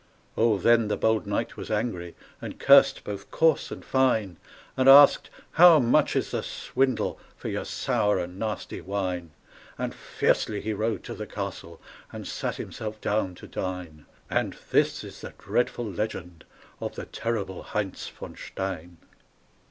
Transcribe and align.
Oh, 0.35 0.57
then 0.57 0.87
the 0.87 0.97
bold 0.97 1.27
knight 1.27 1.55
was 1.57 1.69
angry, 1.69 2.15
And 2.41 2.57
cursed 2.57 3.03
both 3.03 3.29
coarse 3.29 3.69
and 3.69 3.85
fine; 3.85 4.37
And 4.75 4.89
asked, 4.89 5.29
"How 5.51 5.77
much 5.77 6.15
is 6.15 6.31
the 6.31 6.41
swindle 6.41 7.19
For 7.37 7.49
your 7.49 7.65
sour 7.65 8.17
and 8.17 8.39
nasty 8.39 8.81
wine?" 8.81 9.29
And 9.77 9.93
fiercely 9.93 10.59
he 10.59 10.73
rode 10.73 11.03
to 11.03 11.13
the 11.13 11.27
castle 11.27 11.79
And 12.11 12.27
sat 12.27 12.55
himself 12.55 12.99
down 12.99 13.35
to 13.35 13.47
dine; 13.47 14.07
And 14.27 14.57
this 14.71 15.03
is 15.03 15.21
the 15.21 15.35
dreadful 15.37 15.85
legend 15.85 16.45
Of 16.79 16.95
the 16.95 17.05
terrible 17.05 17.61
Heinz 17.61 18.09
von 18.09 18.35
Stein. 18.35 18.97